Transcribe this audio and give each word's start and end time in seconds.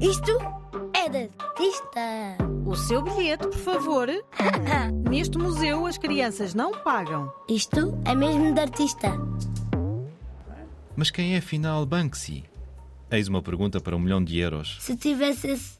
Isto 0.00 0.30
é 0.94 1.08
de 1.08 1.28
artista. 1.38 2.36
O 2.64 2.76
seu 2.76 3.02
bilhete, 3.02 3.48
por 3.48 3.58
favor. 3.58 4.08
Neste 5.10 5.36
museu 5.36 5.86
as 5.86 5.98
crianças 5.98 6.54
não 6.54 6.70
pagam. 6.84 7.32
Isto 7.48 7.98
é 8.04 8.14
mesmo 8.14 8.54
de 8.54 8.60
artista. 8.60 9.08
Mas 10.94 11.10
quem 11.10 11.34
é 11.34 11.38
afinal 11.38 11.84
Banksy? 11.84 12.44
Eis 13.10 13.26
uma 13.26 13.42
pergunta 13.42 13.80
para 13.80 13.96
um 13.96 13.98
milhão 13.98 14.22
de 14.22 14.38
euros. 14.38 14.76
Se 14.80 14.96
tivesse 14.96 15.48
esse 15.48 15.78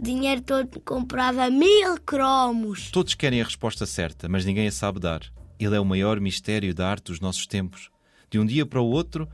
dinheiro 0.00 0.40
todo, 0.40 0.80
comprava 0.80 1.50
mil 1.50 2.00
cromos. 2.00 2.90
Todos 2.90 3.12
querem 3.12 3.42
a 3.42 3.44
resposta 3.44 3.84
certa, 3.84 4.30
mas 4.30 4.46
ninguém 4.46 4.68
a 4.68 4.72
sabe 4.72 4.98
dar. 4.98 5.20
Ele 5.60 5.76
é 5.76 5.80
o 5.80 5.84
maior 5.84 6.20
mistério 6.20 6.72
da 6.74 6.88
arte 6.88 7.04
dos 7.06 7.20
nossos 7.20 7.46
tempos. 7.46 7.90
De 8.30 8.38
um 8.38 8.46
dia 8.46 8.64
para 8.64 8.80
o 8.80 8.86
outro, 8.86 9.28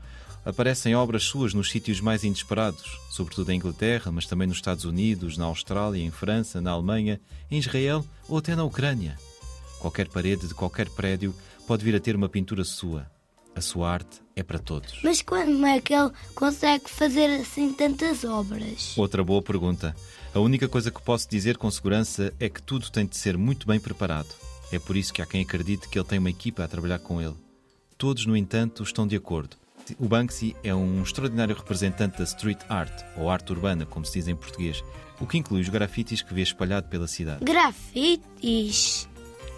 aparecem 0.45 0.95
obras 0.95 1.23
suas 1.23 1.53
nos 1.53 1.69
sítios 1.69 1.99
mais 1.99 2.23
inesperados, 2.23 2.99
sobretudo 3.09 3.51
em 3.51 3.55
Inglaterra, 3.55 4.11
mas 4.11 4.27
também 4.27 4.47
nos 4.47 4.57
Estados 4.57 4.85
Unidos, 4.85 5.37
na 5.37 5.45
Austrália, 5.45 6.01
em 6.01 6.11
França, 6.11 6.61
na 6.61 6.71
Alemanha, 6.71 7.19
em 7.49 7.57
Israel 7.57 8.05
ou 8.29 8.37
até 8.37 8.55
na 8.55 8.63
Ucrânia. 8.63 9.17
Qualquer 9.79 10.07
parede 10.07 10.47
de 10.47 10.53
qualquer 10.53 10.87
prédio 10.89 11.35
pode 11.67 11.83
vir 11.83 11.95
a 11.95 11.99
ter 11.99 12.15
uma 12.15 12.29
pintura 12.29 12.63
sua. 12.63 13.09
A 13.55 13.61
sua 13.61 13.89
arte 13.89 14.21
é 14.35 14.43
para 14.43 14.59
todos. 14.59 14.99
Mas 15.03 15.21
como 15.21 15.65
é 15.65 15.79
que 15.79 15.93
ele 15.93 16.11
consegue 16.35 16.89
fazer 16.89 17.39
assim 17.39 17.71
tantas 17.73 18.23
obras? 18.23 18.97
Outra 18.97 19.23
boa 19.23 19.41
pergunta. 19.41 19.95
A 20.33 20.39
única 20.39 20.67
coisa 20.67 20.91
que 20.91 21.01
posso 21.01 21.29
dizer 21.29 21.57
com 21.57 21.71
segurança 21.71 22.33
é 22.39 22.49
que 22.49 22.61
tudo 22.61 22.91
tem 22.91 23.05
de 23.05 23.15
ser 23.15 23.37
muito 23.37 23.65
bem 23.65 23.79
preparado. 23.79 24.27
É 24.71 24.77
por 24.77 24.97
isso 24.97 25.13
que 25.13 25.21
há 25.21 25.25
quem 25.25 25.41
acredite 25.41 25.87
que 25.87 25.97
ele 25.97 26.07
tem 26.07 26.19
uma 26.19 26.29
equipa 26.29 26.63
a 26.63 26.67
trabalhar 26.67 26.99
com 26.99 27.21
ele. 27.21 27.35
Todos, 27.97 28.25
no 28.25 28.35
entanto, 28.35 28.83
estão 28.83 29.07
de 29.07 29.15
acordo. 29.15 29.55
O 29.99 30.07
Banksy 30.07 30.55
é 30.63 30.73
um 30.73 31.03
extraordinário 31.03 31.55
representante 31.55 32.17
da 32.17 32.23
street 32.23 32.59
art, 32.67 33.03
ou 33.15 33.29
arte 33.29 33.51
urbana, 33.51 33.85
como 33.85 34.05
se 34.05 34.13
diz 34.13 34.27
em 34.27 34.35
português, 34.35 34.83
o 35.19 35.27
que 35.27 35.37
inclui 35.37 35.61
os 35.61 35.69
grafites 35.69 36.21
que 36.21 36.33
vê 36.33 36.41
espalhado 36.41 36.87
pela 36.87 37.07
cidade. 37.07 37.45
Grafites. 37.45 39.07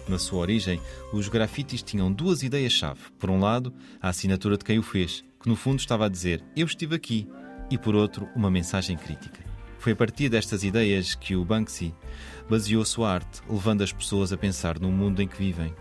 Na 0.06 0.18
sua 0.18 0.40
origem, 0.40 0.80
os 1.12 1.28
grafites 1.28 1.82
tinham 1.82 2.12
duas 2.12 2.42
ideias-chave. 2.42 3.00
Por 3.18 3.30
um 3.30 3.40
lado, 3.40 3.74
a 4.00 4.08
assinatura 4.08 4.56
de 4.56 4.64
quem 4.64 4.78
o 4.78 4.82
fez, 4.82 5.24
que 5.40 5.48
no 5.48 5.56
fundo 5.56 5.80
estava 5.80 6.06
a 6.06 6.08
dizer 6.08 6.42
Eu 6.56 6.66
estive 6.66 6.94
aqui, 6.94 7.28
e 7.70 7.76
por 7.76 7.94
outro, 7.94 8.28
uma 8.34 8.50
mensagem 8.50 8.96
crítica. 8.96 9.44
Foi 9.78 9.92
a 9.92 9.96
partir 9.96 10.28
destas 10.28 10.64
ideias 10.64 11.14
que 11.14 11.36
o 11.36 11.44
Banksy 11.44 11.94
baseou 12.48 12.84
sua 12.84 13.12
arte, 13.12 13.40
levando 13.48 13.82
as 13.82 13.92
pessoas 13.92 14.32
a 14.32 14.36
pensar 14.36 14.78
no 14.78 14.90
mundo 14.90 15.22
em 15.22 15.28
que 15.28 15.38
vivem. 15.38 15.74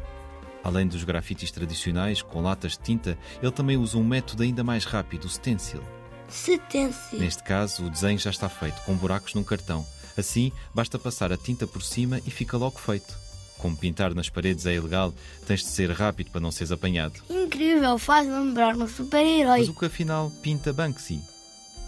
Além 0.68 0.86
dos 0.86 1.06
grafites 1.06 1.50
tradicionais, 1.50 2.22
com 2.22 2.42
latas 2.42 2.74
de 2.74 2.80
tinta, 2.80 3.18
ele 3.42 3.54
também 3.54 3.78
usa 3.78 3.98
um 3.98 4.04
método 4.04 4.44
ainda 4.44 4.66
mais 4.66 4.84
rápido, 4.84 5.24
o 5.24 5.30
stencil. 5.30 5.82
Stencil. 6.30 7.20
Neste 7.20 7.42
caso, 7.42 7.86
o 7.86 7.90
desenho 7.90 8.20
já 8.20 8.30
está 8.30 8.50
feito, 8.50 8.82
com 8.82 8.94
buracos 8.94 9.34
num 9.34 9.46
cartão. 9.46 9.88
Assim, 10.18 10.52
basta 10.76 11.00
passar 11.00 11.32
a 11.32 11.38
tinta 11.38 11.66
por 11.66 11.82
cima 11.82 12.20
e 12.28 12.30
fica 12.30 12.58
logo 12.58 12.78
feito. 12.80 13.18
Como 13.58 13.78
pintar 13.78 14.14
nas 14.14 14.28
paredes 14.28 14.66
é 14.66 14.74
ilegal, 14.74 15.14
tens 15.46 15.62
de 15.62 15.68
ser 15.68 15.90
rápido 15.90 16.32
para 16.32 16.42
não 16.42 16.52
seres 16.52 16.74
apanhado. 16.74 17.22
Incrível, 17.30 17.98
faz 17.98 18.28
lembrar 18.28 18.76
um 18.76 18.80
Mas 18.80 18.92
super-herói. 18.92 19.64
o 19.70 19.74
que 19.74 19.86
afinal 19.86 20.30
pinta 20.42 20.74
Banksy? 20.74 21.22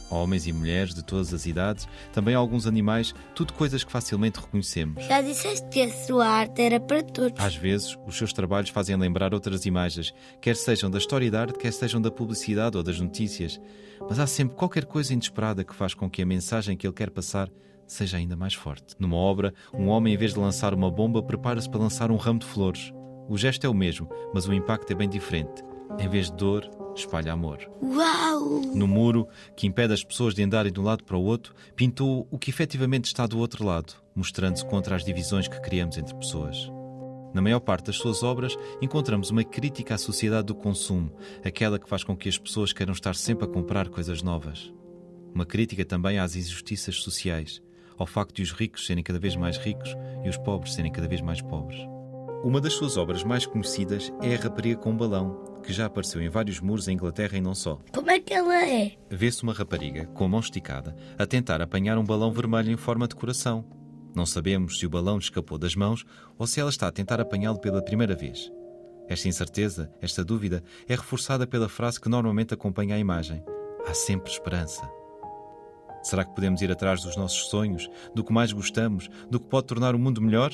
Homens 0.10 0.48
e 0.48 0.54
mulheres 0.54 0.94
de 0.94 1.04
todas 1.04 1.34
as 1.34 1.46
idades, 1.46 1.88
também 2.12 2.34
alguns 2.34 2.66
animais, 2.66 3.14
tudo 3.36 3.54
coisas 3.54 3.84
que 3.84 3.92
facilmente 3.92 4.40
reconhecemos. 4.40 5.06
Já 5.06 5.22
disseste 5.22 5.68
que 5.70 5.82
a 5.82 5.92
sua 5.92 6.28
arte 6.28 6.62
era 6.62 6.80
para 6.80 7.04
todos. 7.04 7.40
Às 7.44 7.56
vezes, 7.56 7.98
os 8.08 8.18
seus 8.18 8.34
trabalhos 8.34 8.70
fazem 8.70 8.96
lembrar 8.96 9.34
outras 9.34 9.66
imagens, 9.66 10.14
quer 10.42 10.56
sejam 10.56 10.90
da 10.90 10.98
história 10.98 11.30
da 11.30 11.42
arte, 11.42 11.60
quer 11.60 11.72
sejam 11.72 12.02
da 12.02 12.10
publicidade 12.10 12.78
ou 12.78 12.84
das 12.84 13.00
notícias. 13.00 13.60
Mas 14.08 14.20
há 14.20 14.26
sempre 14.28 14.56
qualquer 14.56 14.86
coisa 14.86 15.14
inesperada 15.14 15.64
que 15.64 15.76
faz 15.76 15.94
com 15.94 16.10
que 16.10 16.22
a 16.22 16.26
mensagem 16.26 16.76
que 16.76 16.88
ele 16.88 16.94
quer 16.94 17.10
passar 17.10 17.50
seja 17.86 18.18
ainda 18.18 18.36
mais 18.36 18.54
forte. 18.54 18.96
Numa 19.00 19.18
obra, 19.18 19.54
um 19.74 19.88
homem, 19.88 20.14
em 20.14 20.18
vez 20.18 20.34
de 20.34 20.40
lançar 20.40 20.74
uma 20.74 20.90
bomba, 20.90 21.22
prepara-se 21.22 21.70
para 21.70 21.80
lançar 21.80 22.12
um 22.12 22.16
ramo 22.16 22.40
de 22.40 22.46
flores. 22.46 22.94
O 23.28 23.38
gesto 23.38 23.66
é 23.66 23.70
o 23.70 23.74
mesmo, 23.74 24.10
mas 24.34 24.48
o 24.48 24.54
impacto 24.54 24.92
é 24.92 24.96
bem 24.96 25.10
diferente. 25.10 25.64
Em 26.00 26.08
vez 26.08 26.30
de 26.30 26.38
dor, 26.38 26.70
espalha 26.96 27.34
amor. 27.34 27.60
Uau! 27.82 28.62
No 28.74 28.88
muro, 28.88 29.28
que 29.56 29.68
impede 29.68 29.94
as 29.94 30.04
pessoas 30.04 30.34
de 30.34 30.44
andarem 30.44 30.72
de 30.72 30.80
um 30.80 30.84
lado 30.84 31.04
para 31.04 31.18
o 31.18 31.24
outro, 31.24 31.54
pintou 31.76 32.28
o 32.32 32.38
que 32.38 32.50
efetivamente 32.50 33.06
está 33.06 33.26
do 33.26 33.40
outro 33.40 33.66
lado, 33.66 33.94
mostrando-se 34.16 34.66
contra 34.66 34.96
as 34.96 35.04
divisões 35.04 35.48
que 35.48 35.62
criamos 35.62 35.98
entre 35.98 36.16
pessoas. 36.16 36.72
Na 37.34 37.42
maior 37.42 37.60
parte 37.60 37.88
das 37.88 37.98
suas 37.98 38.24
obras, 38.24 38.58
encontramos 38.82 39.30
uma 39.30 39.44
crítica 39.44 39.96
à 39.96 39.98
sociedade 39.98 40.48
do 40.48 40.56
consumo, 40.56 41.12
aquela 41.44 41.78
que 41.78 41.88
faz 41.88 42.04
com 42.04 42.18
que 42.18 42.28
as 42.28 42.38
pessoas 42.38 42.74
queiram 42.74 42.94
estar 42.94 43.16
sempre 43.16 43.46
a 43.46 43.48
comprar 43.48 43.90
coisas 43.90 44.24
novas. 44.24 44.74
Uma 45.34 45.46
crítica 45.46 45.86
também 45.86 46.18
às 46.18 46.36
injustiças 46.36 46.96
sociais, 46.98 47.62
ao 47.98 48.08
facto 48.08 48.36
de 48.36 48.42
os 48.42 48.52
ricos 48.52 48.86
serem 48.86 49.04
cada 49.04 49.20
vez 49.20 49.36
mais 49.36 49.58
ricos 49.58 49.96
e 50.24 50.30
os 50.30 50.38
pobres 50.38 50.74
serem 50.74 50.92
cada 50.92 51.08
vez 51.08 51.22
mais 51.22 51.42
pobres. 51.42 51.80
Uma 52.44 52.62
das 52.62 52.74
suas 52.74 52.98
obras 52.98 53.24
mais 53.24 53.46
conhecidas 53.46 54.12
é 54.22 54.34
A 54.34 54.40
Rapariga 54.40 54.80
com 54.80 54.92
um 54.92 54.98
Balão, 54.98 55.49
que 55.64 55.74
já 55.74 55.86
apareceu 55.86 56.22
em 56.22 56.30
vários 56.30 56.60
muros 56.60 56.88
em 56.88 56.94
Inglaterra 56.94 57.38
e 57.38 57.42
não 57.42 57.54
só. 57.54 57.80
Como 57.94 58.10
é 58.10 58.20
que 58.20 58.34
ela 58.34 58.56
é? 58.66 58.98
Vê-se 59.10 59.44
uma 59.44 59.54
rapariga, 59.54 60.06
com 60.08 60.26
a 60.26 60.28
mão 60.28 60.40
esticada, 60.40 60.96
a 61.18 61.26
tentar 61.26 61.62
apanhar 61.62 61.98
um 61.98 62.04
balão 62.04 62.32
vermelho 62.32 62.72
em 62.72 62.78
forma 62.78 63.08
de 63.08 63.16
coração. 63.16 63.66
Não 64.16 64.26
sabemos 64.26 64.80
se 64.80 64.86
o 64.86 64.90
balão 64.90 65.18
escapou 65.18 65.58
das 65.58 65.76
mãos 65.76 66.06
ou 66.38 66.48
se 66.48 66.60
ela 66.60 66.70
está 66.70 66.88
a 66.88 66.92
tentar 66.92 67.22
apanhá-lo 67.22 67.60
pela 67.60 67.82
primeira 67.82 68.16
vez. 68.16 68.52
Esta 69.08 69.28
incerteza, 69.28 69.92
esta 70.02 70.24
dúvida, 70.24 70.64
é 70.88 70.96
reforçada 70.96 71.48
pela 71.48 71.68
frase 71.68 72.00
que 72.00 72.10
normalmente 72.10 72.54
acompanha 72.54 72.96
a 72.96 73.00
imagem: 73.00 73.44
Há 73.88 73.94
sempre 73.94 74.32
esperança. 74.32 74.90
Será 76.02 76.24
que 76.24 76.34
podemos 76.34 76.62
ir 76.62 76.72
atrás 76.72 77.04
dos 77.04 77.18
nossos 77.18 77.50
sonhos, 77.50 77.90
do 78.14 78.24
que 78.24 78.32
mais 78.32 78.52
gostamos, 78.52 79.10
do 79.30 79.40
que 79.40 79.48
pode 79.48 79.68
tornar 79.68 79.96
o 79.96 80.00
mundo 80.00 80.22
melhor? 80.22 80.52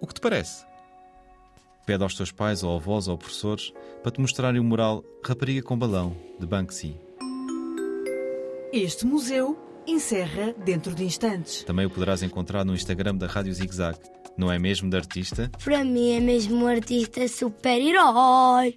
O 0.00 0.06
que 0.06 0.14
te 0.14 0.20
parece? 0.20 0.64
Pede 1.88 2.02
aos 2.02 2.14
teus 2.14 2.30
pais 2.30 2.62
ou 2.62 2.76
avós 2.76 3.08
ou 3.08 3.16
professores 3.16 3.72
para 4.02 4.12
te 4.12 4.20
mostrarem 4.20 4.60
o 4.60 4.64
mural 4.64 5.02
Rapariga 5.24 5.62
com 5.62 5.74
Balão, 5.74 6.14
de 6.38 6.46
Banksy. 6.46 6.94
Este 8.70 9.06
museu 9.06 9.56
encerra 9.86 10.54
dentro 10.66 10.94
de 10.94 11.02
instantes. 11.04 11.64
Também 11.64 11.86
o 11.86 11.90
poderás 11.90 12.22
encontrar 12.22 12.62
no 12.62 12.74
Instagram 12.74 13.14
da 13.14 13.26
Rádio 13.26 13.54
Zig 13.54 13.74
Zag. 13.74 13.98
Não 14.36 14.52
é 14.52 14.58
mesmo 14.58 14.90
de 14.90 14.98
artista? 14.98 15.50
Para 15.64 15.82
mim 15.82 16.12
é 16.12 16.20
mesmo 16.20 16.62
um 16.62 16.66
artista 16.66 17.26
super-herói. 17.26 18.76